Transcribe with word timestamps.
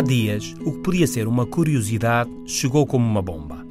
dias, 0.00 0.54
o 0.60 0.72
que 0.72 0.78
podia 0.78 1.06
ser 1.06 1.28
uma 1.28 1.46
curiosidade 1.46 2.30
chegou 2.46 2.86
como 2.86 3.06
uma 3.06 3.22
bomba. 3.22 3.64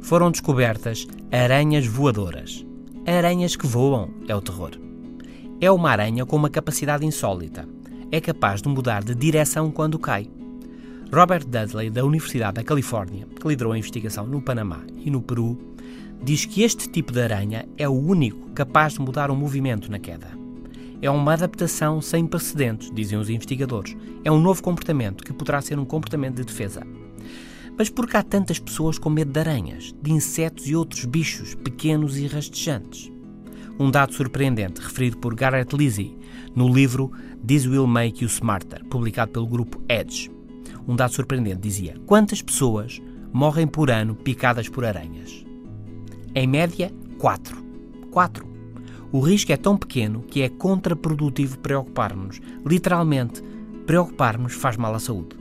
Foram 0.00 0.30
descobertas 0.30 1.06
aranhas 1.30 1.86
voadoras. 1.86 2.64
Aranhas 3.06 3.56
que 3.56 3.66
voam 3.66 4.10
é 4.26 4.34
o 4.34 4.40
terror. 4.40 4.70
É 5.60 5.70
uma 5.70 5.90
aranha 5.90 6.24
com 6.24 6.36
uma 6.36 6.48
capacidade 6.48 7.04
insólita. 7.04 7.68
É 8.10 8.20
capaz 8.20 8.62
de 8.62 8.68
mudar 8.68 9.02
de 9.02 9.14
direção 9.14 9.70
quando 9.70 9.98
cai. 9.98 10.30
Robert 11.12 11.44
Dudley, 11.44 11.90
da 11.90 12.04
Universidade 12.04 12.54
da 12.54 12.64
Califórnia, 12.64 13.26
que 13.26 13.48
liderou 13.48 13.72
a 13.72 13.78
investigação 13.78 14.26
no 14.26 14.40
Panamá 14.40 14.80
e 15.04 15.10
no 15.10 15.20
Peru, 15.20 15.58
diz 16.22 16.44
que 16.44 16.62
este 16.62 16.88
tipo 16.88 17.12
de 17.12 17.20
aranha 17.20 17.68
é 17.76 17.88
o 17.88 17.92
único 17.92 18.50
capaz 18.50 18.94
de 18.94 19.00
mudar 19.00 19.30
o 19.30 19.36
movimento 19.36 19.90
na 19.90 19.98
queda. 19.98 20.37
É 21.00 21.08
uma 21.08 21.32
adaptação 21.32 22.00
sem 22.00 22.26
precedentes, 22.26 22.90
dizem 22.92 23.18
os 23.18 23.30
investigadores. 23.30 23.96
É 24.24 24.32
um 24.32 24.40
novo 24.40 24.62
comportamento 24.62 25.22
que 25.22 25.32
poderá 25.32 25.60
ser 25.60 25.78
um 25.78 25.84
comportamento 25.84 26.36
de 26.36 26.44
defesa. 26.44 26.82
Mas 27.76 27.88
por 27.88 28.08
que 28.08 28.16
há 28.16 28.22
tantas 28.22 28.58
pessoas 28.58 28.98
com 28.98 29.08
medo 29.08 29.30
de 29.30 29.38
aranhas, 29.38 29.94
de 30.02 30.12
insetos 30.12 30.66
e 30.66 30.74
outros 30.74 31.04
bichos 31.04 31.54
pequenos 31.54 32.18
e 32.18 32.26
rastejantes? 32.26 33.12
Um 33.78 33.92
dado 33.92 34.12
surpreendente 34.12 34.80
referido 34.80 35.18
por 35.18 35.36
Garrett 35.36 35.76
Lizzie 35.76 36.18
no 36.56 36.68
livro 36.68 37.12
This 37.46 37.64
Will 37.64 37.86
Make 37.86 38.24
You 38.24 38.28
Smarter, 38.28 38.84
publicado 38.86 39.30
pelo 39.30 39.46
grupo 39.46 39.80
Edge. 39.88 40.28
Um 40.88 40.96
dado 40.96 41.14
surpreendente 41.14 41.60
dizia: 41.60 41.94
Quantas 42.04 42.42
pessoas 42.42 43.00
morrem 43.32 43.68
por 43.68 43.88
ano 43.88 44.16
picadas 44.16 44.68
por 44.68 44.84
aranhas? 44.84 45.44
Em 46.34 46.48
média, 46.48 46.92
4. 47.18 47.56
4. 48.10 48.47
O 49.10 49.20
risco 49.20 49.50
é 49.50 49.56
tão 49.56 49.74
pequeno 49.74 50.22
que 50.22 50.42
é 50.42 50.50
contraprodutivo 50.50 51.58
preocupar-nos. 51.60 52.40
Literalmente, 52.64 53.42
preocupar-nos 53.86 54.52
faz 54.52 54.76
mal 54.76 54.94
à 54.94 54.98
saúde. 54.98 55.34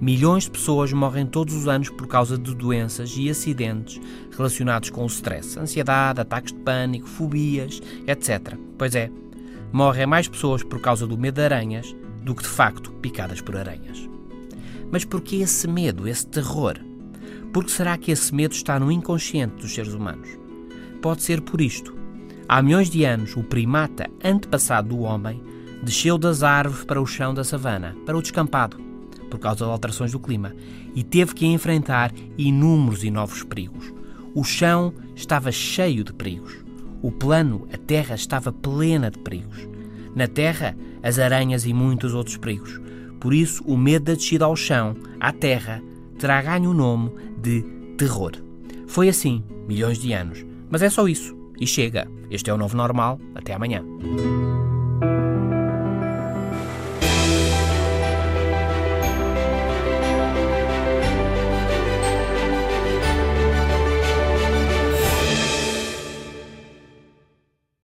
Milhões 0.00 0.44
de 0.44 0.52
pessoas 0.52 0.92
morrem 0.94 1.26
todos 1.26 1.54
os 1.54 1.68
anos 1.68 1.90
por 1.90 2.06
causa 2.06 2.38
de 2.38 2.54
doenças 2.54 3.14
e 3.16 3.28
acidentes 3.28 4.00
relacionados 4.34 4.88
com 4.88 5.04
o 5.04 5.06
stress, 5.06 5.58
ansiedade, 5.58 6.22
ataques 6.22 6.54
de 6.54 6.58
pânico, 6.60 7.06
fobias, 7.06 7.82
etc. 8.06 8.56
Pois 8.78 8.94
é, 8.94 9.10
morrem 9.70 10.06
mais 10.06 10.26
pessoas 10.26 10.62
por 10.62 10.80
causa 10.80 11.06
do 11.06 11.18
medo 11.18 11.34
de 11.34 11.42
aranhas 11.42 11.94
do 12.22 12.34
que 12.34 12.42
de 12.42 12.48
facto 12.48 12.90
picadas 12.94 13.42
por 13.42 13.56
aranhas. 13.56 14.08
Mas 14.90 15.04
por 15.04 15.20
que 15.20 15.42
esse 15.42 15.68
medo, 15.68 16.08
esse 16.08 16.26
terror? 16.26 16.78
Porque 17.52 17.70
será 17.70 17.98
que 17.98 18.10
esse 18.10 18.34
medo 18.34 18.52
está 18.52 18.80
no 18.80 18.90
inconsciente 18.90 19.56
dos 19.56 19.74
seres 19.74 19.92
humanos? 19.92 20.30
Pode 21.02 21.22
ser 21.22 21.42
por 21.42 21.60
isto. 21.60 22.01
Há 22.54 22.60
milhões 22.60 22.90
de 22.90 23.02
anos, 23.02 23.34
o 23.34 23.42
primata 23.42 24.10
antepassado 24.22 24.90
do 24.90 25.00
homem 25.00 25.42
desceu 25.82 26.18
das 26.18 26.42
árvores 26.42 26.84
para 26.84 27.00
o 27.00 27.06
chão 27.06 27.32
da 27.32 27.42
savana, 27.42 27.96
para 28.04 28.14
o 28.14 28.20
descampado, 28.20 28.76
por 29.30 29.40
causa 29.40 29.64
de 29.64 29.70
alterações 29.70 30.12
do 30.12 30.20
clima, 30.20 30.54
e 30.94 31.02
teve 31.02 31.32
que 31.32 31.46
enfrentar 31.46 32.12
inúmeros 32.36 33.04
e 33.04 33.10
novos 33.10 33.42
perigos. 33.42 33.90
O 34.34 34.44
chão 34.44 34.92
estava 35.16 35.50
cheio 35.50 36.04
de 36.04 36.12
perigos. 36.12 36.54
O 37.00 37.10
plano, 37.10 37.66
a 37.72 37.78
terra, 37.78 38.14
estava 38.14 38.52
plena 38.52 39.10
de 39.10 39.18
perigos. 39.20 39.66
Na 40.14 40.28
terra, 40.28 40.76
as 41.02 41.18
aranhas 41.18 41.64
e 41.64 41.72
muitos 41.72 42.12
outros 42.12 42.36
perigos. 42.36 42.78
Por 43.18 43.32
isso, 43.32 43.64
o 43.64 43.78
medo 43.78 44.04
da 44.04 44.14
descida 44.14 44.44
ao 44.44 44.54
chão, 44.54 44.94
à 45.18 45.32
terra, 45.32 45.82
terá 46.18 46.42
ganho 46.42 46.72
o 46.72 46.74
nome 46.74 47.12
de 47.40 47.62
terror. 47.96 48.32
Foi 48.86 49.08
assim, 49.08 49.42
milhões 49.66 49.96
de 49.96 50.12
anos. 50.12 50.44
Mas 50.68 50.82
é 50.82 50.90
só 50.90 51.08
isso. 51.08 51.40
E 51.60 51.66
chega. 51.66 52.08
Este 52.30 52.50
é 52.50 52.54
o 52.54 52.58
novo 52.58 52.76
normal. 52.76 53.18
Até 53.34 53.54
amanhã. 53.54 53.84